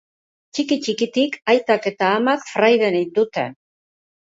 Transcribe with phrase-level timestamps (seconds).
[0.51, 3.59] Ttiki ttikitik aitak eta amak fraide ninduten